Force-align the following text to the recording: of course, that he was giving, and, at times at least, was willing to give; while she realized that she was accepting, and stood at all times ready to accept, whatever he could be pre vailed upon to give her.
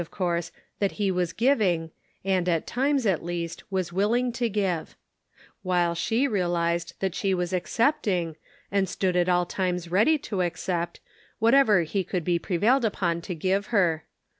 of 0.01 0.09
course, 0.09 0.51
that 0.79 0.93
he 0.93 1.11
was 1.11 1.31
giving, 1.31 1.91
and, 2.25 2.49
at 2.49 2.65
times 2.65 3.05
at 3.05 3.23
least, 3.23 3.61
was 3.71 3.93
willing 3.93 4.31
to 4.31 4.49
give; 4.49 4.95
while 5.61 5.93
she 5.93 6.27
realized 6.27 6.95
that 7.01 7.13
she 7.13 7.35
was 7.35 7.53
accepting, 7.53 8.35
and 8.71 8.89
stood 8.89 9.15
at 9.15 9.29
all 9.29 9.45
times 9.45 9.91
ready 9.91 10.17
to 10.17 10.41
accept, 10.41 10.99
whatever 11.37 11.83
he 11.83 12.03
could 12.03 12.23
be 12.23 12.39
pre 12.39 12.57
vailed 12.57 12.83
upon 12.83 13.21
to 13.21 13.35
give 13.35 13.67
her. 13.67 14.03